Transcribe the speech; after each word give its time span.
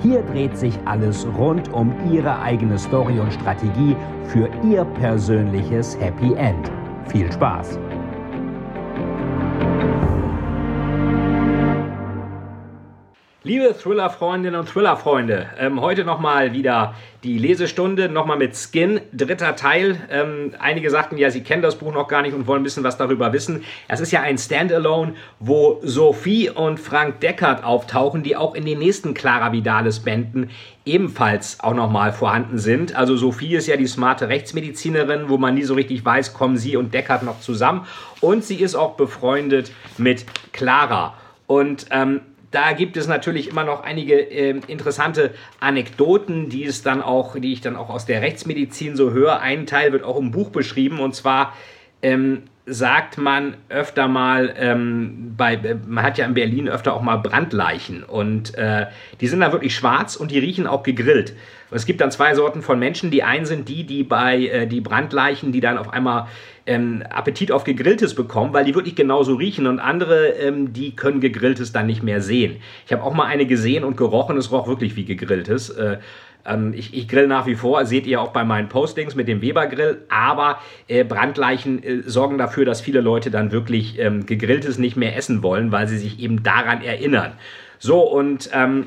Hier 0.00 0.22
dreht 0.22 0.56
sich 0.56 0.78
alles 0.84 1.26
rund 1.36 1.72
um 1.72 1.92
Ihre 2.10 2.40
eigene 2.40 2.78
Story 2.78 3.18
und 3.18 3.32
Strategie 3.32 3.96
für 4.24 4.48
Ihr 4.62 4.84
persönliches 4.84 5.98
Happy 6.00 6.34
End. 6.34 6.70
Viel 7.08 7.30
Spaß! 7.32 7.78
Liebe 13.48 13.74
Thriller-Freundinnen 13.74 14.60
und 14.60 14.68
Thriller-Freunde, 14.68 15.46
ähm, 15.58 15.80
heute 15.80 16.04
nochmal 16.04 16.52
wieder 16.52 16.94
die 17.24 17.38
Lesestunde, 17.38 18.10
nochmal 18.10 18.36
mit 18.36 18.54
Skin, 18.54 19.00
dritter 19.14 19.56
Teil. 19.56 19.96
Ähm, 20.10 20.52
einige 20.58 20.90
sagten 20.90 21.16
ja, 21.16 21.30
sie 21.30 21.42
kennen 21.42 21.62
das 21.62 21.76
Buch 21.76 21.94
noch 21.94 22.08
gar 22.08 22.20
nicht 22.20 22.34
und 22.34 22.46
wollen 22.46 22.60
ein 22.60 22.64
bisschen 22.64 22.84
was 22.84 22.98
darüber 22.98 23.32
wissen. 23.32 23.64
Es 23.88 24.00
ist 24.00 24.12
ja 24.12 24.20
ein 24.20 24.36
Standalone, 24.36 25.14
wo 25.40 25.80
Sophie 25.82 26.50
und 26.50 26.78
Frank 26.78 27.20
Deckert 27.20 27.64
auftauchen, 27.64 28.22
die 28.22 28.36
auch 28.36 28.54
in 28.54 28.66
den 28.66 28.80
nächsten 28.80 29.14
Clara 29.14 29.50
Vidales 29.50 30.00
Bänden 30.00 30.50
ebenfalls 30.84 31.58
auch 31.60 31.72
nochmal 31.72 32.12
vorhanden 32.12 32.58
sind. 32.58 32.94
Also 32.96 33.16
Sophie 33.16 33.54
ist 33.54 33.66
ja 33.66 33.78
die 33.78 33.86
smarte 33.86 34.28
Rechtsmedizinerin, 34.28 35.30
wo 35.30 35.38
man 35.38 35.54
nie 35.54 35.64
so 35.64 35.72
richtig 35.72 36.04
weiß, 36.04 36.34
kommen 36.34 36.58
sie 36.58 36.76
und 36.76 36.92
Deckert 36.92 37.22
noch 37.22 37.40
zusammen. 37.40 37.86
Und 38.20 38.44
sie 38.44 38.56
ist 38.56 38.74
auch 38.74 38.96
befreundet 38.96 39.72
mit 39.96 40.26
Clara. 40.52 41.14
Und 41.46 41.86
ähm, 41.90 42.20
da 42.50 42.72
gibt 42.72 42.96
es 42.96 43.06
natürlich 43.06 43.48
immer 43.48 43.64
noch 43.64 43.82
einige 43.82 44.14
äh, 44.14 44.60
interessante 44.66 45.34
Anekdoten, 45.60 46.48
die 46.48 46.64
es 46.64 46.82
dann 46.82 47.02
auch, 47.02 47.36
die 47.38 47.52
ich 47.52 47.60
dann 47.60 47.76
auch 47.76 47.90
aus 47.90 48.06
der 48.06 48.22
Rechtsmedizin 48.22 48.96
so 48.96 49.10
höre. 49.10 49.40
Ein 49.40 49.66
Teil 49.66 49.92
wird 49.92 50.04
auch 50.04 50.16
im 50.16 50.30
Buch 50.30 50.50
beschrieben 50.50 51.00
und 51.00 51.14
zwar 51.14 51.54
ähm, 52.00 52.44
sagt 52.68 53.18
man 53.18 53.56
öfter 53.68 54.08
mal, 54.08 54.54
ähm, 54.56 55.34
bei, 55.36 55.54
äh, 55.54 55.76
man 55.86 56.04
hat 56.04 56.18
ja 56.18 56.26
in 56.26 56.34
Berlin 56.34 56.68
öfter 56.68 56.94
auch 56.94 57.02
mal 57.02 57.16
Brandleichen 57.16 58.04
und 58.04 58.54
äh, 58.54 58.86
die 59.20 59.26
sind 59.26 59.40
dann 59.40 59.52
wirklich 59.52 59.74
schwarz 59.74 60.16
und 60.16 60.30
die 60.30 60.38
riechen 60.38 60.66
auch 60.66 60.82
gegrillt. 60.82 61.34
Und 61.70 61.76
es 61.76 61.86
gibt 61.86 62.00
dann 62.00 62.10
zwei 62.10 62.34
Sorten 62.34 62.62
von 62.62 62.78
Menschen. 62.78 63.10
Die 63.10 63.22
einen 63.22 63.44
sind 63.44 63.68
die, 63.68 63.84
die 63.84 64.02
bei 64.02 64.46
äh, 64.46 64.66
die 64.66 64.80
Brandleichen, 64.80 65.52
die 65.52 65.60
dann 65.60 65.76
auf 65.76 65.92
einmal 65.92 66.28
ähm, 66.66 67.02
Appetit 67.08 67.50
auf 67.52 67.64
Gegrilltes 67.64 68.14
bekommen, 68.14 68.52
weil 68.52 68.64
die 68.64 68.74
wirklich 68.74 68.94
genauso 68.94 69.34
riechen 69.34 69.66
und 69.66 69.78
andere, 69.78 70.28
ähm, 70.28 70.72
die 70.72 70.94
können 70.94 71.20
Gegrilltes 71.20 71.72
dann 71.72 71.86
nicht 71.86 72.02
mehr 72.02 72.20
sehen. 72.20 72.56
Ich 72.86 72.92
habe 72.92 73.02
auch 73.02 73.14
mal 73.14 73.26
eine 73.26 73.46
gesehen 73.46 73.84
und 73.84 73.96
gerochen, 73.96 74.36
es 74.36 74.50
roch 74.52 74.68
wirklich 74.68 74.96
wie 74.96 75.04
Gegrilltes. 75.04 75.70
Äh, 75.70 75.98
ähm, 76.48 76.72
ich, 76.74 76.94
ich, 76.94 77.08
grill 77.08 77.26
nach 77.26 77.46
wie 77.46 77.54
vor, 77.54 77.84
seht 77.86 78.06
ihr 78.06 78.20
auch 78.20 78.32
bei 78.32 78.44
meinen 78.44 78.68
Postings 78.68 79.14
mit 79.14 79.28
dem 79.28 79.42
Weber-Grill, 79.42 80.04
aber 80.08 80.58
äh, 80.86 81.04
Brandleichen 81.04 81.82
äh, 81.82 82.02
sorgen 82.04 82.38
dafür, 82.38 82.64
dass 82.64 82.80
viele 82.80 83.00
Leute 83.00 83.30
dann 83.30 83.52
wirklich 83.52 83.98
ähm, 83.98 84.26
Gegrilltes 84.26 84.78
nicht 84.78 84.96
mehr 84.96 85.16
essen 85.16 85.42
wollen, 85.42 85.72
weil 85.72 85.88
sie 85.88 85.98
sich 85.98 86.20
eben 86.20 86.42
daran 86.42 86.82
erinnern. 86.82 87.32
So, 87.78 88.00
und 88.00 88.50
ähm, 88.52 88.86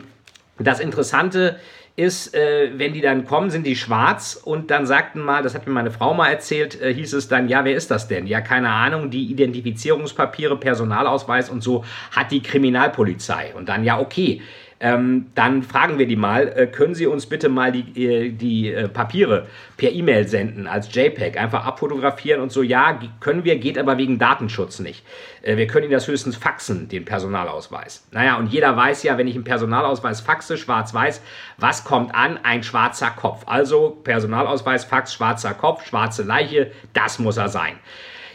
das 0.57 0.79
Interessante 0.79 1.57
ist, 1.95 2.33
äh, 2.33 2.71
wenn 2.75 2.93
die 2.93 3.01
dann 3.01 3.25
kommen, 3.25 3.49
sind 3.49 3.65
die 3.65 3.75
schwarz 3.75 4.39
und 4.43 4.71
dann 4.71 4.85
sagten 4.85 5.19
mal, 5.19 5.43
das 5.43 5.53
hat 5.53 5.67
mir 5.67 5.73
meine 5.73 5.91
Frau 5.91 6.13
mal 6.13 6.29
erzählt, 6.29 6.81
äh, 6.81 6.93
hieß 6.93 7.13
es 7.13 7.27
dann, 7.27 7.49
ja, 7.49 7.65
wer 7.65 7.75
ist 7.75 7.91
das 7.91 8.07
denn? 8.07 8.27
Ja, 8.27 8.41
keine 8.41 8.69
Ahnung, 8.69 9.09
die 9.09 9.25
Identifizierungspapiere, 9.25 10.57
Personalausweis 10.57 11.49
und 11.49 11.61
so 11.61 11.83
hat 12.11 12.31
die 12.31 12.41
Kriminalpolizei. 12.41 13.53
Und 13.55 13.67
dann, 13.67 13.83
ja, 13.83 13.99
okay, 13.99 14.41
ähm, 14.81 15.27
dann 15.35 15.61
fragen 15.61 15.99
wir 15.99 16.07
die 16.07 16.15
mal, 16.15 16.47
äh, 16.47 16.65
können 16.65 16.95
Sie 16.95 17.05
uns 17.05 17.27
bitte 17.27 17.49
mal 17.49 17.71
die, 17.71 18.03
äh, 18.03 18.31
die 18.31 18.73
äh, 18.73 18.87
Papiere 18.87 19.45
per 19.77 19.91
E-Mail 19.91 20.27
senden 20.27 20.65
als 20.65 20.93
JPEG, 20.93 21.37
einfach 21.37 21.65
abfotografieren 21.65 22.41
und 22.41 22.51
so, 22.51 22.63
ja, 22.63 22.99
können 23.19 23.43
wir, 23.43 23.59
geht 23.59 23.77
aber 23.77 23.99
wegen 23.99 24.17
Datenschutz 24.17 24.79
nicht. 24.79 25.05
Äh, 25.43 25.57
wir 25.57 25.67
können 25.67 25.85
Ihnen 25.85 25.93
das 25.93 26.07
höchstens 26.07 26.35
faxen, 26.35 26.89
den 26.89 27.05
Personalausweis. 27.05 28.07
Naja, 28.11 28.37
und 28.37 28.47
jeder 28.47 28.75
weiß 28.75 29.03
ja, 29.03 29.19
wenn 29.19 29.27
ich 29.27 29.35
einen 29.35 29.43
Personalausweis 29.43 30.19
faxe, 30.19 30.57
schwarz-weiß, 30.57 31.21
was 31.57 31.83
kommt 31.83 32.15
an? 32.15 32.39
Ein 32.41 32.63
schwarzer 32.63 33.11
Kopf. 33.11 33.43
Also 33.45 34.01
Personalausweis, 34.03 34.83
Fax, 34.83 35.13
schwarzer 35.13 35.53
Kopf, 35.53 35.85
schwarze 35.85 36.23
Leiche, 36.23 36.71
das 36.93 37.19
muss 37.19 37.37
er 37.37 37.49
sein. 37.49 37.75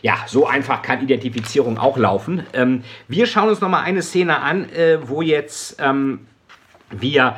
Ja, 0.02 0.18
so 0.26 0.46
einfach 0.46 0.82
kann 0.82 1.02
Identifizierung 1.02 1.78
auch 1.78 1.96
laufen. 1.96 2.46
Ähm, 2.52 2.84
wir 3.08 3.26
schauen 3.26 3.48
uns 3.48 3.60
nochmal 3.60 3.82
eine 3.82 4.02
Szene 4.02 4.38
an, 4.38 4.70
äh, 4.70 4.98
wo 5.08 5.22
jetzt 5.22 5.80
ähm, 5.80 6.20
wir 6.90 7.36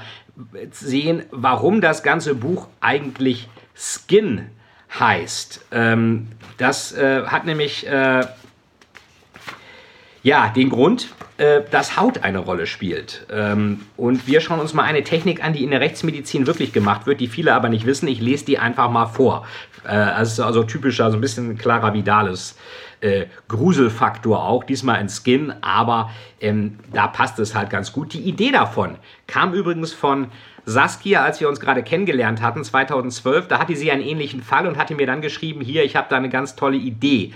sehen, 0.71 1.25
warum 1.31 1.81
das 1.81 2.03
ganze 2.03 2.35
Buch 2.35 2.69
eigentlich 2.81 3.49
Skin 3.75 4.51
heißt. 4.99 5.67
Ähm, 5.73 6.29
das 6.57 6.93
äh, 6.93 7.25
hat 7.27 7.45
nämlich 7.45 7.87
äh, 7.87 8.27
ja 10.23 10.49
den 10.49 10.71
Grund, 10.71 11.09
äh, 11.39 11.63
dass 11.71 11.97
Haut 11.97 12.25
eine 12.25 12.41
Rolle 12.41 12.67
spielt. 12.67 13.27
Ähm, 13.33 13.83
und 13.97 14.27
wir 14.27 14.41
schauen 14.41 14.61
uns 14.61 14.75
mal 14.75 14.83
eine 14.83 15.05
Technik 15.05 15.43
an, 15.43 15.53
die 15.53 15.65
in 15.65 15.71
der 15.71 15.81
Rechtsmedizin 15.81 16.47
wirklich 16.47 16.73
gemacht 16.73 17.07
wird, 17.07 17.21
die 17.21 17.29
viele 17.29 17.55
aber 17.55 17.69
nicht 17.69 17.87
wissen. 17.87 18.09
Ich 18.09 18.21
lese 18.21 18.45
die 18.45 18.59
einfach 18.59 18.91
mal 18.91 19.07
vor. 19.07 19.47
Äh, 19.85 19.91
also, 19.91 20.45
also 20.45 20.65
typischer, 20.65 21.11
so 21.11 21.17
ein 21.17 21.21
bisschen 21.21 21.57
klarer 21.57 21.95
Vidales 21.95 22.57
äh, 23.01 23.27
Gruselfaktor 23.47 24.45
auch, 24.45 24.65
diesmal 24.65 25.01
in 25.01 25.09
Skin, 25.09 25.53
aber 25.61 26.11
ähm, 26.41 26.79
da 26.93 27.07
passt 27.07 27.39
es 27.39 27.55
halt 27.55 27.71
ganz 27.71 27.93
gut. 27.93 28.13
Die 28.13 28.23
Idee 28.23 28.51
davon 28.51 28.97
kam 29.27 29.55
übrigens 29.55 29.93
von 29.93 30.29
Saskia, 30.65 31.23
als 31.23 31.41
wir 31.41 31.49
uns 31.49 31.61
gerade 31.61 31.83
kennengelernt 31.83 32.43
hatten, 32.43 32.65
2012. 32.65 33.49
Da 33.49 33.59
hatte 33.59 33.77
sie 33.77 33.91
einen 33.91 34.03
ähnlichen 34.03 34.43
Fall 34.43 34.67
und 34.67 34.77
hatte 34.77 34.95
mir 34.95 35.07
dann 35.07 35.23
geschrieben, 35.23 35.61
hier, 35.61 35.85
ich 35.85 35.97
habe 35.97 36.09
da 36.11 36.17
eine 36.17 36.29
ganz 36.29 36.57
tolle 36.57 36.77
Idee 36.77 37.33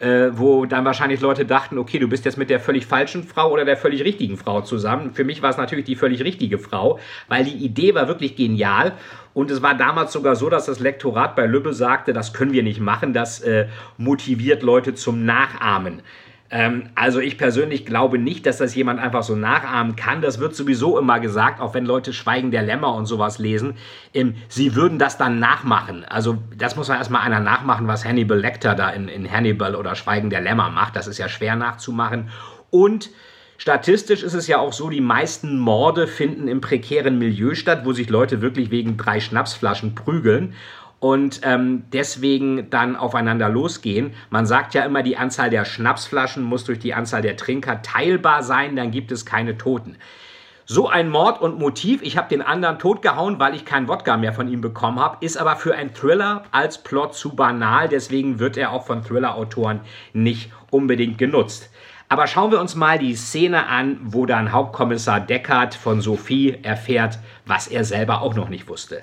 äh, 0.00 0.30
wo 0.32 0.66
dann 0.66 0.84
wahrscheinlich 0.84 1.20
Leute 1.20 1.44
dachten, 1.44 1.78
okay, 1.78 1.98
du 1.98 2.08
bist 2.08 2.24
jetzt 2.24 2.38
mit 2.38 2.50
der 2.50 2.60
völlig 2.60 2.86
falschen 2.86 3.24
Frau 3.24 3.50
oder 3.50 3.64
der 3.64 3.76
völlig 3.76 4.04
richtigen 4.04 4.36
Frau 4.36 4.60
zusammen. 4.60 5.12
Für 5.12 5.24
mich 5.24 5.42
war 5.42 5.50
es 5.50 5.56
natürlich 5.56 5.84
die 5.84 5.96
völlig 5.96 6.22
richtige 6.22 6.58
Frau, 6.58 6.98
weil 7.28 7.44
die 7.44 7.56
Idee 7.64 7.94
war 7.94 8.08
wirklich 8.08 8.36
genial. 8.36 8.92
Und 9.34 9.50
es 9.50 9.62
war 9.62 9.74
damals 9.76 10.12
sogar 10.12 10.36
so, 10.36 10.48
dass 10.50 10.66
das 10.66 10.80
Lektorat 10.80 11.36
bei 11.36 11.46
Lübbe 11.46 11.72
sagte, 11.72 12.12
das 12.12 12.32
können 12.32 12.52
wir 12.52 12.62
nicht 12.62 12.80
machen, 12.80 13.12
das 13.12 13.40
äh, 13.40 13.68
motiviert 13.96 14.62
Leute 14.62 14.94
zum 14.94 15.24
Nachahmen. 15.24 16.02
Ähm, 16.50 16.88
also 16.94 17.20
ich 17.20 17.36
persönlich 17.36 17.84
glaube 17.84 18.18
nicht, 18.18 18.46
dass 18.46 18.58
das 18.58 18.74
jemand 18.74 19.00
einfach 19.00 19.22
so 19.22 19.36
nachahmen 19.36 19.96
kann. 19.96 20.22
Das 20.22 20.38
wird 20.38 20.54
sowieso 20.54 20.98
immer 20.98 21.20
gesagt, 21.20 21.60
auch 21.60 21.74
wenn 21.74 21.84
Leute 21.84 22.12
Schweigen 22.12 22.50
der 22.50 22.62
Lämmer 22.62 22.94
und 22.94 23.06
sowas 23.06 23.38
lesen. 23.38 23.74
Ähm, 24.14 24.34
sie 24.48 24.74
würden 24.74 24.98
das 24.98 25.18
dann 25.18 25.38
nachmachen. 25.38 26.04
Also 26.04 26.38
das 26.56 26.76
muss 26.76 26.88
man 26.88 26.98
erstmal 26.98 27.22
einer 27.22 27.40
nachmachen, 27.40 27.86
was 27.86 28.04
Hannibal 28.04 28.38
Lecter 28.38 28.74
da 28.74 28.90
in, 28.90 29.08
in 29.08 29.30
Hannibal 29.30 29.74
oder 29.74 29.94
Schweigen 29.94 30.30
der 30.30 30.40
Lämmer 30.40 30.70
macht. 30.70 30.96
Das 30.96 31.06
ist 31.06 31.18
ja 31.18 31.28
schwer 31.28 31.56
nachzumachen. 31.56 32.30
Und 32.70 33.10
Statistisch 33.60 34.22
ist 34.22 34.34
es 34.34 34.46
ja 34.46 34.58
auch 34.58 34.72
so, 34.72 34.88
die 34.88 35.00
meisten 35.00 35.58
Morde 35.58 36.06
finden 36.06 36.46
im 36.46 36.60
prekären 36.60 37.18
Milieu 37.18 37.56
statt, 37.56 37.80
wo 37.82 37.92
sich 37.92 38.08
Leute 38.08 38.40
wirklich 38.40 38.70
wegen 38.70 38.96
drei 38.96 39.18
Schnapsflaschen 39.18 39.96
prügeln 39.96 40.54
und 41.00 41.40
ähm, 41.44 41.84
deswegen 41.92 42.70
dann 42.70 42.96
aufeinander 42.96 43.48
losgehen. 43.48 44.14
Man 44.30 44.46
sagt 44.46 44.74
ja 44.74 44.84
immer, 44.84 45.02
die 45.02 45.16
Anzahl 45.16 45.50
der 45.50 45.64
Schnapsflaschen 45.64 46.42
muss 46.42 46.64
durch 46.64 46.78
die 46.78 46.94
Anzahl 46.94 47.22
der 47.22 47.36
Trinker 47.36 47.82
teilbar 47.82 48.42
sein, 48.42 48.74
dann 48.76 48.90
gibt 48.90 49.12
es 49.12 49.24
keine 49.24 49.56
Toten. 49.56 49.96
So 50.70 50.86
ein 50.86 51.08
Mord 51.08 51.40
und 51.40 51.58
Motiv, 51.58 52.02
ich 52.02 52.18
habe 52.18 52.28
den 52.28 52.42
anderen 52.42 52.78
totgehauen, 52.78 53.38
weil 53.38 53.54
ich 53.54 53.64
kein 53.64 53.88
Wodka 53.88 54.18
mehr 54.18 54.34
von 54.34 54.48
ihm 54.48 54.60
bekommen 54.60 55.00
habe, 55.00 55.24
ist 55.24 55.38
aber 55.38 55.56
für 55.56 55.74
einen 55.74 55.94
Thriller 55.94 56.42
als 56.50 56.82
Plot 56.82 57.14
zu 57.14 57.34
banal, 57.34 57.88
deswegen 57.88 58.38
wird 58.38 58.58
er 58.58 58.72
auch 58.72 58.84
von 58.84 59.02
Thriller-Autoren 59.02 59.80
nicht 60.12 60.52
unbedingt 60.70 61.16
genutzt. 61.16 61.70
Aber 62.10 62.26
schauen 62.26 62.50
wir 62.50 62.60
uns 62.60 62.74
mal 62.74 62.98
die 62.98 63.14
Szene 63.14 63.66
an, 63.66 63.98
wo 64.02 64.26
dann 64.26 64.52
Hauptkommissar 64.52 65.20
Deckard 65.20 65.74
von 65.74 66.02
Sophie 66.02 66.58
erfährt, 66.62 67.18
was 67.46 67.66
er 67.66 67.84
selber 67.84 68.20
auch 68.20 68.34
noch 68.34 68.50
nicht 68.50 68.68
wusste. 68.68 69.02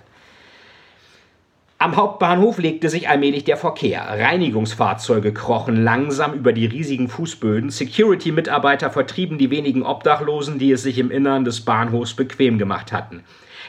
Am 1.77 1.97
Hauptbahnhof 1.97 2.57
legte 2.57 2.87
sich 2.87 3.09
allmählich 3.09 3.43
der 3.43 3.57
Verkehr. 3.57 4.01
Reinigungsfahrzeuge 4.07 5.33
krochen 5.33 5.83
langsam 5.83 6.33
über 6.33 6.53
die 6.53 6.65
riesigen 6.65 7.09
Fußböden. 7.09 7.69
Security-Mitarbeiter 7.69 8.89
vertrieben 8.89 9.37
die 9.37 9.49
wenigen 9.49 9.83
Obdachlosen, 9.83 10.57
die 10.57 10.71
es 10.71 10.83
sich 10.83 10.97
im 10.99 11.11
Innern 11.11 11.43
des 11.43 11.65
Bahnhofs 11.65 12.13
bequem 12.13 12.57
gemacht 12.57 12.93
hatten. 12.93 13.25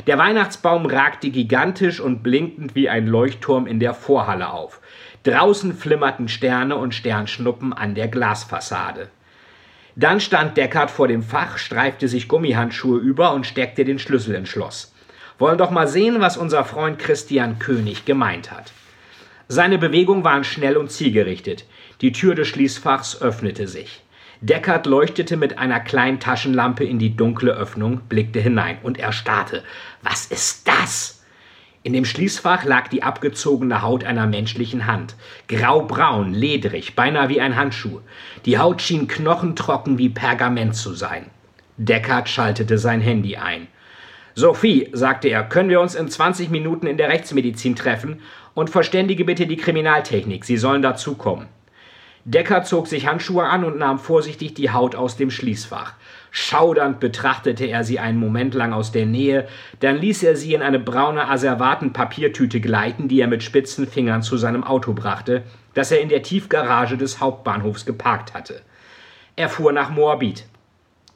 Der 0.06 0.18
Weihnachtsbaum 0.18 0.86
ragte 0.86 1.30
gigantisch 1.30 1.98
und 1.98 2.22
blinkend 2.22 2.76
wie 2.76 2.88
ein 2.88 3.08
Leuchtturm 3.08 3.66
in 3.66 3.80
der 3.80 3.92
Vorhalle 3.92 4.52
auf. 4.52 4.80
Draußen 5.24 5.74
flimmerten 5.74 6.28
Sterne 6.28 6.76
und 6.76 6.94
Sternschnuppen 6.94 7.72
an 7.72 7.96
der 7.96 8.06
Glasfassade. 8.06 9.08
Dann 9.96 10.20
stand 10.20 10.56
Deckard 10.56 10.92
vor 10.92 11.08
dem 11.08 11.24
Fach, 11.24 11.58
streifte 11.58 12.06
sich 12.06 12.28
Gummihandschuhe 12.28 13.00
über 13.00 13.32
und 13.32 13.46
steckte 13.46 13.84
den 13.84 13.98
Schlüssel 13.98 14.36
ins 14.36 14.50
Schloss. 14.50 14.92
Wollen 15.38 15.58
doch 15.58 15.70
mal 15.70 15.88
sehen, 15.88 16.20
was 16.20 16.36
unser 16.36 16.64
Freund 16.64 16.98
Christian 16.98 17.58
König 17.58 18.04
gemeint 18.04 18.50
hat. 18.50 18.72
Seine 19.48 19.78
Bewegungen 19.78 20.24
waren 20.24 20.44
schnell 20.44 20.76
und 20.76 20.90
zielgerichtet. 20.90 21.66
Die 22.00 22.12
Tür 22.12 22.34
des 22.34 22.48
Schließfachs 22.48 23.20
öffnete 23.22 23.68
sich. 23.68 24.02
Deckard 24.40 24.86
leuchtete 24.86 25.36
mit 25.36 25.58
einer 25.58 25.80
kleinen 25.80 26.20
Taschenlampe 26.20 26.84
in 26.84 26.98
die 26.98 27.16
dunkle 27.16 27.52
Öffnung, 27.52 28.00
blickte 28.08 28.40
hinein 28.40 28.78
und 28.82 28.98
erstarrte. 28.98 29.62
Was 30.02 30.26
ist 30.26 30.68
das? 30.68 31.22
In 31.82 31.92
dem 31.92 32.04
Schließfach 32.04 32.64
lag 32.64 32.88
die 32.88 33.02
abgezogene 33.02 33.80
Haut 33.80 34.04
einer 34.04 34.26
menschlichen 34.26 34.86
Hand. 34.86 35.14
Graubraun, 35.46 36.34
ledrig, 36.34 36.96
beinahe 36.96 37.28
wie 37.28 37.40
ein 37.40 37.56
Handschuh. 37.56 38.00
Die 38.44 38.58
Haut 38.58 38.82
schien 38.82 39.06
knochentrocken 39.06 39.96
wie 39.96 40.08
Pergament 40.08 40.74
zu 40.74 40.94
sein. 40.94 41.30
Deckard 41.76 42.28
schaltete 42.28 42.78
sein 42.78 43.00
Handy 43.00 43.36
ein. 43.36 43.68
Sophie, 44.38 44.90
sagte 44.92 45.28
er, 45.28 45.44
können 45.44 45.70
wir 45.70 45.80
uns 45.80 45.94
in 45.94 46.10
20 46.10 46.50
Minuten 46.50 46.86
in 46.86 46.98
der 46.98 47.08
Rechtsmedizin 47.08 47.74
treffen 47.74 48.20
und 48.52 48.68
verständige 48.68 49.24
bitte 49.24 49.46
die 49.46 49.56
Kriminaltechnik. 49.56 50.44
Sie 50.44 50.58
sollen 50.58 50.82
dazukommen. 50.82 51.46
Decker 52.26 52.62
zog 52.62 52.86
sich 52.86 53.06
Handschuhe 53.06 53.44
an 53.44 53.64
und 53.64 53.78
nahm 53.78 53.98
vorsichtig 53.98 54.52
die 54.52 54.70
Haut 54.70 54.94
aus 54.94 55.16
dem 55.16 55.30
Schließfach. 55.30 55.94
Schaudernd 56.30 57.00
betrachtete 57.00 57.64
er 57.64 57.82
sie 57.82 57.98
einen 57.98 58.18
Moment 58.18 58.52
lang 58.52 58.74
aus 58.74 58.92
der 58.92 59.06
Nähe, 59.06 59.48
dann 59.80 59.96
ließ 59.96 60.22
er 60.24 60.36
sie 60.36 60.52
in 60.52 60.60
eine 60.60 60.80
braune 60.80 61.30
Asservatenpapiertüte 61.30 62.60
gleiten, 62.60 63.08
die 63.08 63.22
er 63.22 63.28
mit 63.28 63.42
spitzen 63.42 63.86
Fingern 63.86 64.20
zu 64.20 64.36
seinem 64.36 64.64
Auto 64.64 64.92
brachte, 64.92 65.44
das 65.72 65.90
er 65.92 66.02
in 66.02 66.10
der 66.10 66.22
Tiefgarage 66.22 66.98
des 66.98 67.20
Hauptbahnhofs 67.20 67.86
geparkt 67.86 68.34
hatte. 68.34 68.60
Er 69.34 69.48
fuhr 69.48 69.72
nach 69.72 69.88
Moabit. 69.88 70.44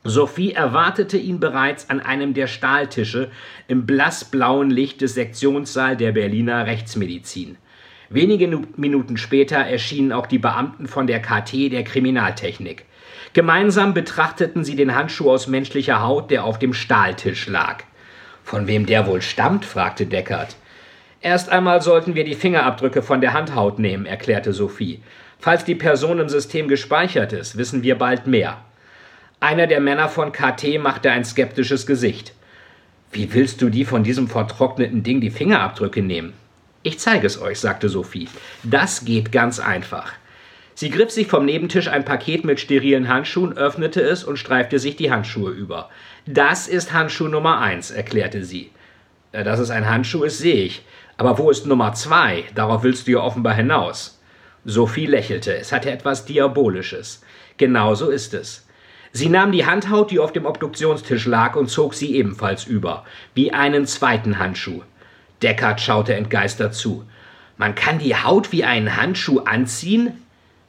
Sophie 0.03 0.53
erwartete 0.53 1.19
ihn 1.19 1.41
bereits 1.41 1.91
an 1.91 2.01
einem 2.01 2.33
der 2.33 2.47
Stahltische 2.47 3.31
im 3.69 3.85
blassblauen 3.85 4.71
Licht 4.71 5.03
des 5.03 5.15
Sektionssaal 5.15 5.97
der 5.97 6.13
Berliner 6.13 6.67
Rechtsmedizin. 6.67 7.59
Wenige 8.09 8.63
Minuten 8.77 9.19
später 9.19 9.59
erschienen 9.59 10.13
auch 10.13 10.27
die 10.27 10.39
Beamten 10.39 10.87
von 10.87 11.07
der 11.07 11.21
KT 11.21 11.71
der 11.71 11.85
Kriminaltechnik. 11.85 12.87
Gemeinsam 13.35 13.93
betrachteten 13.93 14.65
sie 14.65 14.75
den 14.75 14.95
Handschuh 14.95 15.31
aus 15.31 15.47
menschlicher 15.47 16.03
Haut, 16.03 16.31
der 16.31 16.45
auf 16.45 16.59
dem 16.59 16.73
Stahltisch 16.73 17.47
lag. 17.47 17.85
Von 18.43 18.67
wem 18.67 18.87
der 18.87 19.07
wohl 19.07 19.21
stammt? 19.21 19.67
fragte 19.67 20.07
Deckard. 20.07 20.57
Erst 21.21 21.51
einmal 21.51 21.83
sollten 21.83 22.15
wir 22.15 22.25
die 22.25 22.35
Fingerabdrücke 22.35 23.03
von 23.03 23.21
der 23.21 23.35
Handhaut 23.35 23.79
nehmen, 23.79 24.07
erklärte 24.07 24.55
Sophie. 24.55 25.03
Falls 25.39 25.65
die 25.65 25.75
Person 25.75 26.19
im 26.19 26.31
System 26.31 26.69
gespeichert 26.69 27.35
ist, 27.35 27.59
wissen 27.59 27.83
wir 27.83 27.97
bald 27.97 28.27
mehr. 28.27 28.65
Einer 29.43 29.67
der 29.67 29.81
Männer 29.81 30.11
von 30.11 30.33
KT 30.33 30.79
machte 30.79 31.11
ein 31.11 31.25
skeptisches 31.25 31.87
Gesicht. 31.87 32.35
Wie 33.11 33.33
willst 33.33 33.63
du 33.63 33.71
die 33.71 33.87
von 33.87 34.05
diesem 34.05 34.29
vertrockneten 34.29 35.03
Ding 35.03 35.23
die 35.23 35.31
Fingerabdrücke 35.31 36.03
nehmen? 36.03 36.35
Ich 36.83 36.99
zeige 36.99 37.27
es 37.27 37.41
euch, 37.41 37.59
sagte 37.59 37.89
Sophie. 37.89 38.29
Das 38.63 39.07
geht 39.07 39.33
ganz 39.33 39.59
einfach. 39.59 40.13
Sie 40.75 40.91
griff 40.91 41.11
sich 41.11 41.27
vom 41.27 41.47
Nebentisch 41.47 41.89
ein 41.89 42.05
Paket 42.05 42.45
mit 42.45 42.61
sterilen 42.61 43.09
Handschuhen, 43.09 43.57
öffnete 43.57 44.03
es 44.03 44.25
und 44.25 44.37
streifte 44.37 44.79
sich 44.79 44.97
die 44.97 45.11
Handschuhe 45.11 45.53
über. 45.53 45.89
Das 46.27 46.69
ist 46.69 46.93
Handschuh 46.93 47.29
Nummer 47.29 47.61
eins, 47.61 47.91
erklärte 47.91 48.45
sie. 48.45 48.71
Äh, 49.33 49.43
dass 49.43 49.59
es 49.59 49.71
ein 49.71 49.89
Handschuh 49.89 50.25
ist, 50.25 50.37
sehe 50.37 50.65
ich. 50.65 50.85
Aber 51.17 51.39
wo 51.39 51.51
ist 51.51 51.67
Nummer 51.67 51.95
zwei? 51.95 52.45
Darauf 52.55 52.83
willst 52.83 53.07
du 53.07 53.13
ja 53.13 53.21
offenbar 53.21 53.55
hinaus. 53.55 54.21
Sophie 54.67 55.07
lächelte. 55.07 55.57
Es 55.57 55.73
hatte 55.73 55.91
etwas 55.91 56.27
Diabolisches. 56.27 57.23
Genau 57.57 57.95
so 57.95 58.11
ist 58.11 58.35
es. 58.35 58.67
Sie 59.13 59.29
nahm 59.29 59.51
die 59.51 59.67
Handhaut, 59.67 60.11
die 60.11 60.21
auf 60.21 60.33
dem 60.33 60.47
Obduktionstisch 60.47 61.27
lag, 61.27 61.57
und 61.57 61.69
zog 61.69 61.95
sie 61.95 62.15
ebenfalls 62.15 62.65
über, 62.65 63.05
wie 63.35 63.53
einen 63.53 63.87
zweiten 63.87 64.39
Handschuh. 64.39 64.83
Deckard 65.43 65.81
schaute 65.81 66.15
entgeistert 66.15 66.75
zu. 66.75 67.05
Man 67.57 67.75
kann 67.75 67.99
die 67.99 68.15
Haut 68.15 68.53
wie 68.53 68.65
einen 68.65 68.97
Handschuh 68.97 69.41
anziehen? 69.41 70.13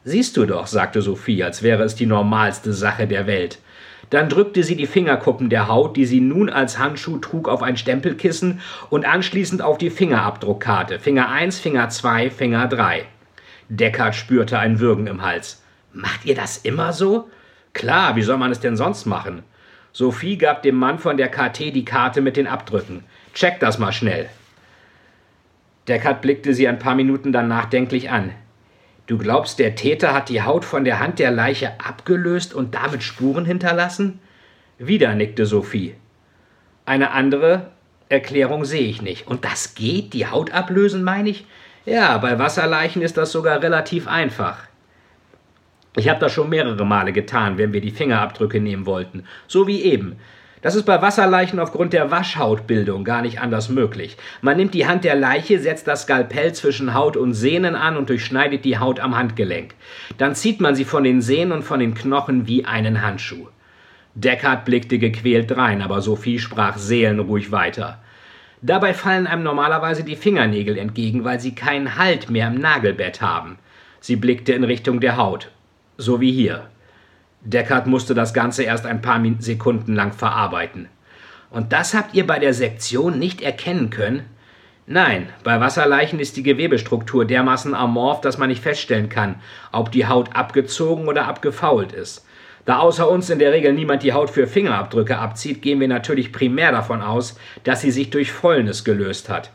Siehst 0.04 0.36
du 0.38 0.46
doch, 0.46 0.66
sagte 0.66 1.02
Sophie, 1.02 1.44
als 1.44 1.62
wäre 1.62 1.84
es 1.84 1.96
die 1.96 2.08
normalste 2.08 2.74
Sache 2.74 3.06
der 3.06 3.28
Welt. 3.28 3.60
Dann 4.10 4.28
drückte 4.28 4.64
sie 4.64 4.76
die 4.76 4.88
Fingerkuppen 4.88 5.50
der 5.50 5.68
Haut, 5.68 5.96
die 5.96 6.06
sie 6.06 6.20
nun 6.20 6.50
als 6.50 6.80
Handschuh 6.80 7.20
trug, 7.20 7.48
auf 7.48 7.62
ein 7.62 7.78
Stempelkissen 7.78 8.60
und 8.90 9.06
anschließend 9.06 9.62
auf 9.62 9.78
die 9.78 9.90
Fingerabdruckkarte. 9.90 11.00
Finger 11.00 11.30
1, 11.30 11.60
Finger 11.60 11.88
2, 11.90 12.30
Finger 12.30 12.68
3. 12.68 13.06
Deckard 13.70 14.16
spürte 14.16 14.60
ein 14.60 14.80
Würgen 14.80 15.08
im 15.08 15.22
Hals. 15.22 15.62
Macht 15.94 16.26
ihr 16.26 16.36
das 16.36 16.58
immer 16.58 16.92
so? 16.92 17.30
Klar, 17.74 18.16
wie 18.16 18.22
soll 18.22 18.38
man 18.38 18.52
es 18.52 18.60
denn 18.60 18.76
sonst 18.76 19.06
machen? 19.06 19.44
Sophie 19.94 20.38
gab 20.38 20.64
dem 20.64 20.76
Mann 20.76 21.00
von 21.00 21.18
der 21.18 21.30
KT 21.30 21.74
die 21.74 21.86
Karte 21.86 22.22
mit 22.22 22.38
den 22.38 22.48
Abdrücken. 22.48 23.04
Check 23.34 23.60
das 23.60 23.78
mal 23.78 23.92
schnell. 23.92 24.30
Deckard 25.88 26.22
blickte 26.22 26.54
sie 26.54 26.68
ein 26.68 26.80
paar 26.80 26.96
Minuten 26.96 27.32
dann 27.32 27.48
nachdenklich 27.48 28.10
an. 28.10 28.32
Du 29.08 29.18
glaubst, 29.18 29.60
der 29.60 29.76
Täter 29.76 30.14
hat 30.14 30.30
die 30.30 30.44
Haut 30.44 30.64
von 30.64 30.86
der 30.86 31.00
Hand 31.00 31.20
der 31.20 31.32
Leiche 31.32 31.74
abgelöst 31.86 32.54
und 32.54 32.76
damit 32.76 33.04
Spuren 33.04 33.46
hinterlassen? 33.46 34.20
Wieder 34.78 35.16
nickte 35.16 35.46
Sophie. 35.46 35.96
Eine 36.86 37.12
andere 37.12 37.72
Erklärung 38.10 38.66
sehe 38.66 38.88
ich 38.88 39.02
nicht. 39.02 39.28
Und 39.28 39.44
das 39.46 39.76
geht? 39.76 40.14
Die 40.14 40.28
Haut 40.28 40.52
ablösen, 40.52 41.04
meine 41.04 41.30
ich? 41.30 41.46
Ja, 41.86 42.18
bei 42.20 42.38
Wasserleichen 42.38 43.02
ist 43.02 43.18
das 43.18 43.32
sogar 43.32 43.62
relativ 43.62 44.08
einfach. 44.08 44.60
Ich 45.98 46.08
habe 46.08 46.20
das 46.20 46.32
schon 46.32 46.50
mehrere 46.50 46.86
Male 46.86 47.12
getan, 47.12 47.58
wenn 47.58 47.74
wir 47.74 47.82
die 47.82 47.92
Fingerabdrücke 47.92 48.62
nehmen 48.62 48.86
wollten. 48.86 49.26
So 49.48 49.68
wie 49.68 49.82
eben. 49.82 50.16
Das 50.62 50.76
ist 50.76 50.86
bei 50.86 51.02
Wasserleichen 51.02 51.60
aufgrund 51.60 51.92
der 51.92 52.12
Waschhautbildung 52.12 53.04
gar 53.04 53.24
nicht 53.24 53.42
anders 53.42 53.70
möglich. 53.70 54.16
Man 54.42 54.58
nimmt 54.58 54.76
die 54.76 54.86
Hand 54.86 55.04
der 55.04 55.16
Leiche, 55.16 55.60
setzt 55.60 55.88
das 55.88 56.04
Skalpell 56.04 56.54
zwischen 56.54 56.94
Haut 56.94 57.18
und 57.18 57.34
Sehnen 57.34 57.76
an 57.76 57.98
und 57.98 58.10
durchschneidet 58.10 58.64
die 58.64 58.78
Haut 58.78 59.00
am 59.00 59.18
Handgelenk. 59.18 59.74
Dann 60.20 60.36
zieht 60.36 60.62
man 60.62 60.76
sie 60.76 60.86
von 60.86 61.04
den 61.04 61.22
Sehnen 61.22 61.52
und 61.52 61.64
von 61.64 61.80
den 61.80 61.96
Knochen 61.96 62.48
wie 62.48 62.64
einen 62.64 63.02
Handschuh. 63.02 63.48
Deckard 64.14 64.66
blickte 64.66 65.00
gequält 65.00 65.50
drein, 65.50 65.82
aber 65.82 66.02
Sophie 66.02 66.38
sprach 66.38 66.78
seelenruhig 66.78 67.52
weiter. 67.52 68.00
Dabei 68.62 68.94
fallen 68.94 69.26
einem 69.26 69.44
normalerweise 69.44 70.04
die 70.04 70.16
Fingernägel 70.16 70.78
entgegen, 70.78 71.24
weil 71.24 71.40
sie 71.40 71.56
keinen 71.56 71.98
Halt 71.98 72.30
mehr 72.30 72.48
im 72.48 72.62
Nagelbett 72.62 73.22
haben. 73.22 73.58
Sie 74.00 74.16
blickte 74.16 74.54
in 74.54 74.64
Richtung 74.64 75.00
der 75.00 75.18
Haut. 75.18 75.50
So 76.02 76.20
wie 76.20 76.32
hier. 76.32 76.64
Deckard 77.42 77.86
musste 77.86 78.16
das 78.16 78.34
Ganze 78.34 78.64
erst 78.64 78.88
ein 78.88 79.04
paar 79.04 79.24
Sekunden 79.38 79.94
lang 79.94 80.14
verarbeiten. 80.14 80.88
Und 81.52 81.74
das 81.74 81.94
habt 81.94 82.16
ihr 82.16 82.26
bei 82.26 82.40
der 82.40 82.56
Sektion 82.56 83.20
nicht 83.20 83.40
erkennen 83.44 83.92
können? 83.92 84.24
Nein, 84.88 85.30
bei 85.44 85.60
Wasserleichen 85.60 86.20
ist 86.20 86.38
die 86.38 86.44
Gewebestruktur 86.44 87.24
dermaßen 87.24 87.76
amorph, 87.76 88.22
dass 88.22 88.40
man 88.40 88.50
nicht 88.50 88.64
feststellen 88.64 89.10
kann, 89.10 89.36
ob 89.72 89.92
die 89.92 90.08
Haut 90.08 90.36
abgezogen 90.36 91.08
oder 91.08 91.28
abgefault 91.28 91.94
ist. 91.94 92.26
Da 92.66 92.80
außer 92.80 93.08
uns 93.08 93.30
in 93.30 93.38
der 93.38 93.52
Regel 93.52 93.74
niemand 93.74 94.02
die 94.02 94.14
Haut 94.14 94.32
für 94.32 94.48
Fingerabdrücke 94.48 95.20
abzieht, 95.20 95.62
gehen 95.62 95.80
wir 95.80 95.88
natürlich 95.88 96.32
primär 96.32 96.72
davon 96.72 97.04
aus, 97.04 97.38
dass 97.64 97.82
sie 97.82 97.92
sich 97.92 98.10
durch 98.10 98.32
Fäulnis 98.32 98.84
gelöst 98.84 99.30
hat. 99.30 99.52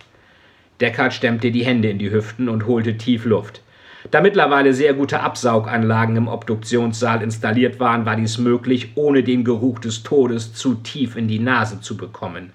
Deckard 0.81 1.13
stemmte 1.13 1.51
die 1.51 1.65
Hände 1.65 1.91
in 1.91 1.99
die 1.99 2.13
Hüften 2.13 2.49
und 2.49 2.69
holte 2.69 2.97
tief 2.97 3.25
Luft. 3.25 3.63
Da 4.11 4.21
mittlerweile 4.21 4.73
sehr 4.73 4.95
gute 4.95 5.21
Absauganlagen 5.21 6.17
im 6.17 6.29
Obduktionssaal 6.29 7.23
installiert 7.23 7.81
waren, 7.81 8.07
war 8.07 8.17
dies 8.17 8.39
möglich, 8.39 8.93
ohne 8.95 9.23
den 9.23 9.45
Geruch 9.45 9.79
des 9.79 10.03
Todes 10.03 10.53
zu 10.55 10.75
tief 10.75 11.17
in 11.17 11.29
die 11.29 11.39
Nase 11.39 11.81
zu 11.81 11.97
bekommen. 11.97 12.53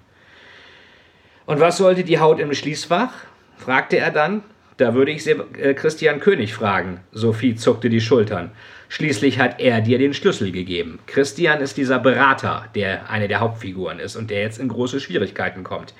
Und 1.46 1.60
was 1.60 1.76
sollte 1.76 2.04
die 2.04 2.20
Haut 2.20 2.40
im 2.40 2.54
Schließfach? 2.54 3.12
fragte 3.56 3.98
er 3.98 4.10
dann. 4.10 4.42
Da 4.78 4.94
würde 4.94 5.12
ich 5.12 5.26
äh, 5.26 5.74
Christian 5.74 6.20
König 6.20 6.54
fragen. 6.54 7.00
Sophie 7.12 7.54
zuckte 7.54 7.90
die 7.90 8.00
Schultern. 8.00 8.50
Schließlich 8.88 9.38
hat 9.38 9.60
er 9.60 9.80
dir 9.80 9.98
den 9.98 10.14
Schlüssel 10.14 10.50
gegeben. 10.50 10.98
Christian 11.06 11.60
ist 11.60 11.76
dieser 11.76 11.98
Berater, 11.98 12.66
der 12.74 13.10
eine 13.10 13.28
der 13.28 13.40
Hauptfiguren 13.40 13.98
ist 13.98 14.16
und 14.16 14.30
der 14.30 14.40
jetzt 14.40 14.58
in 14.58 14.68
große 14.68 15.00
Schwierigkeiten 15.00 15.62
kommt. 15.62 15.94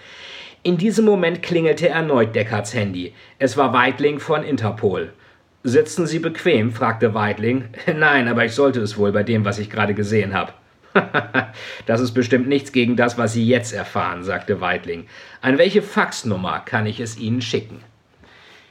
In 0.62 0.78
diesem 0.78 1.04
Moment 1.04 1.42
klingelte 1.42 1.88
erneut 1.88 2.34
Deckards 2.34 2.74
Handy. 2.74 3.14
Es 3.38 3.56
war 3.56 3.72
Weitling 3.72 4.20
von 4.20 4.42
Interpol. 4.42 5.12
Sitzen 5.64 6.06
Sie 6.08 6.18
bequem? 6.18 6.72
fragte 6.72 7.14
Weidling. 7.14 7.66
Nein, 7.96 8.26
aber 8.26 8.44
ich 8.44 8.52
sollte 8.52 8.80
es 8.80 8.98
wohl 8.98 9.12
bei 9.12 9.22
dem, 9.22 9.44
was 9.44 9.58
ich 9.58 9.70
gerade 9.70 9.94
gesehen 9.94 10.34
habe. 10.34 10.52
das 11.86 12.00
ist 12.00 12.12
bestimmt 12.12 12.48
nichts 12.48 12.72
gegen 12.72 12.96
das, 12.96 13.16
was 13.16 13.32
Sie 13.32 13.46
jetzt 13.46 13.72
erfahren, 13.72 14.24
sagte 14.24 14.60
Weidling. 14.60 15.06
An 15.40 15.58
welche 15.58 15.82
Faxnummer 15.82 16.60
kann 16.60 16.86
ich 16.86 17.00
es 17.00 17.16
Ihnen 17.16 17.40
schicken? 17.40 17.80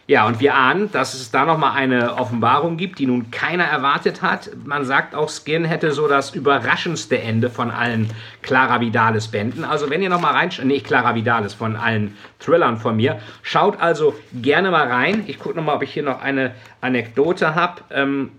Ja, 0.07 0.25
und 0.25 0.39
wir 0.39 0.55
ahnen, 0.55 0.91
dass 0.91 1.13
es 1.13 1.31
da 1.31 1.45
nochmal 1.45 1.73
eine 1.73 2.15
Offenbarung 2.15 2.75
gibt, 2.75 2.99
die 2.99 3.05
nun 3.05 3.31
keiner 3.31 3.63
erwartet 3.63 4.21
hat. 4.21 4.49
Man 4.65 4.83
sagt 4.83 5.13
auch, 5.15 5.29
Skin 5.29 5.63
hätte 5.63 5.91
so 5.91 6.07
das 6.07 6.31
überraschendste 6.31 7.19
Ende 7.19 7.49
von 7.49 7.71
allen 7.71 8.09
Clara 8.41 8.81
Vidalis 8.81 9.27
Bänden. 9.27 9.63
Also 9.63 9.89
wenn 9.89 10.01
ihr 10.01 10.09
nochmal 10.09 10.33
reinschaut, 10.33 10.65
nicht 10.65 10.85
Clara 10.85 11.15
Vidalis, 11.15 11.53
von 11.53 11.75
allen 11.75 12.17
Thrillern 12.39 12.77
von 12.77 12.95
mir, 12.95 13.19
schaut 13.43 13.79
also 13.79 14.15
gerne 14.33 14.71
mal 14.71 14.87
rein. 14.87 15.23
Ich 15.27 15.39
gucke 15.39 15.55
nochmal, 15.55 15.75
ob 15.75 15.83
ich 15.83 15.93
hier 15.93 16.03
noch 16.03 16.21
eine 16.21 16.55
Anekdote 16.81 17.55
habe. 17.55 17.81
Ähm, 17.91 18.31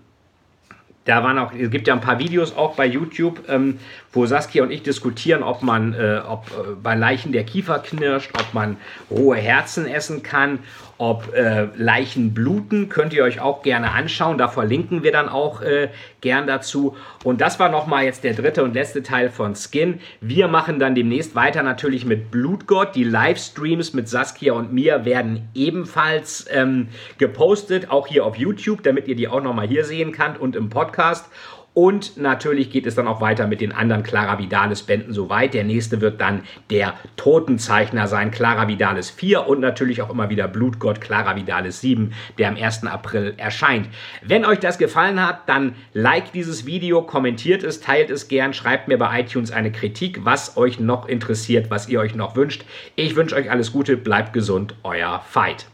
da 1.05 1.21
waren 1.21 1.37
auch, 1.37 1.51
es 1.53 1.69
gibt 1.69 1.87
ja 1.87 1.93
ein 1.93 2.01
paar 2.01 2.19
Videos 2.19 2.55
auch 2.55 2.75
bei 2.75 2.85
YouTube, 2.85 3.43
ähm, 3.49 3.79
wo 4.13 4.25
Saskia 4.25 4.63
und 4.63 4.71
ich 4.71 4.83
diskutieren, 4.83 5.43
ob 5.43 5.61
man, 5.61 5.93
äh, 5.93 6.21
ob 6.25 6.47
äh, 6.47 6.75
bei 6.81 6.95
Leichen 6.95 7.33
der 7.33 7.43
Kiefer 7.43 7.79
knirscht, 7.79 8.31
ob 8.39 8.53
man 8.53 8.77
rohe 9.11 9.35
Herzen 9.35 9.85
essen 9.85 10.23
kann, 10.23 10.59
ob 11.03 11.33
äh, 11.35 11.67
Leichen 11.75 12.33
bluten, 12.33 12.87
könnt 12.87 13.11
ihr 13.11 13.25
euch 13.25 13.41
auch 13.41 13.61
gerne 13.61 13.91
anschauen. 13.91 14.37
Da 14.37 14.47
verlinken 14.47 15.03
wir 15.03 15.11
dann 15.11 15.27
auch 15.27 15.61
äh, 15.61 15.89
gern 16.21 16.47
dazu. 16.47 16.95
Und 17.25 17.41
das 17.41 17.59
war 17.59 17.67
nochmal 17.67 18.05
jetzt 18.05 18.23
der 18.23 18.33
dritte 18.33 18.63
und 18.63 18.73
letzte 18.73 19.03
Teil 19.03 19.29
von 19.29 19.53
Skin. 19.53 19.99
Wir 20.21 20.47
machen 20.47 20.79
dann 20.79 20.95
demnächst 20.95 21.35
weiter 21.35 21.61
natürlich 21.61 22.05
mit 22.05 22.31
Blutgott. 22.31 22.95
Die 22.95 23.03
Livestreams 23.03 23.93
mit 23.93 24.07
Saskia 24.07 24.53
und 24.53 24.71
mir 24.71 25.03
werden 25.03 25.49
ebenfalls 25.53 26.45
ähm, 26.49 26.87
gepostet, 27.17 27.91
auch 27.91 28.07
hier 28.07 28.25
auf 28.25 28.37
YouTube, 28.37 28.81
damit 28.81 29.09
ihr 29.09 29.17
die 29.17 29.27
auch 29.27 29.43
nochmal 29.43 29.67
hier 29.67 29.83
sehen 29.83 30.13
könnt 30.13 30.39
und 30.39 30.55
im 30.55 30.69
Podcast. 30.69 31.29
Und 31.73 32.17
natürlich 32.17 32.69
geht 32.69 32.85
es 32.85 32.95
dann 32.95 33.07
auch 33.07 33.19
weiter 33.19 33.47
mit 33.47 33.59
den 33.59 33.71
anderen 33.71 34.03
Clara 34.03 34.37
Vidalis 34.37 34.83
Bänden 34.83 35.13
soweit. 35.13 35.53
Der 35.53 35.63
nächste 35.63 36.01
wird 36.01 36.21
dann 36.21 36.43
der 36.69 36.93
Totenzeichner 37.15 38.07
sein, 38.07 38.29
Clara 38.31 38.67
Vidalis 38.67 39.09
4 39.09 39.47
und 39.47 39.59
natürlich 39.59 40.01
auch 40.01 40.09
immer 40.09 40.29
wieder 40.29 40.47
Blutgott 40.47 41.01
Clara 41.01 41.35
Vidalis 41.35 41.81
7, 41.81 42.13
der 42.37 42.49
am 42.49 42.55
1. 42.55 42.85
April 42.85 43.33
erscheint. 43.37 43.89
Wenn 44.21 44.45
euch 44.45 44.59
das 44.59 44.77
gefallen 44.77 45.25
hat, 45.25 45.49
dann 45.49 45.73
like 45.93 46.31
dieses 46.31 46.65
Video, 46.65 47.01
kommentiert 47.01 47.63
es, 47.63 47.81
teilt 47.81 48.11
es 48.11 48.27
gern, 48.27 48.53
schreibt 48.53 48.87
mir 48.87 48.97
bei 48.97 49.21
iTunes 49.21 49.51
eine 49.51 49.71
Kritik, 49.71 50.23
was 50.23 50.57
euch 50.57 50.79
noch 50.79 51.07
interessiert, 51.07 51.71
was 51.71 51.89
ihr 51.89 51.99
euch 51.99 52.13
noch 52.13 52.35
wünscht. 52.35 52.65
Ich 52.95 53.15
wünsche 53.15 53.35
euch 53.35 53.49
alles 53.49 53.71
Gute, 53.71 53.97
bleibt 53.97 54.33
gesund, 54.33 54.75
euer 54.83 55.21
Fight. 55.27 55.65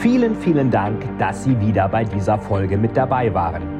Vielen, 0.00 0.34
vielen 0.36 0.70
Dank, 0.70 1.02
dass 1.18 1.44
Sie 1.44 1.60
wieder 1.60 1.88
bei 1.88 2.04
dieser 2.04 2.38
Folge 2.38 2.78
mit 2.78 2.96
dabei 2.96 3.34
waren. 3.34 3.79